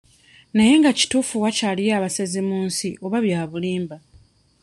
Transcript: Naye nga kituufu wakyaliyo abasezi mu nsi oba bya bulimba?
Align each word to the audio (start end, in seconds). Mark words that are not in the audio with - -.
Naye 0.55 0.73
nga 0.79 0.91
kituufu 0.99 1.35
wakyaliyo 1.43 1.91
abasezi 1.97 2.39
mu 2.47 2.57
nsi 2.67 2.89
oba 3.05 3.17
bya 3.25 3.41
bulimba? 3.51 3.97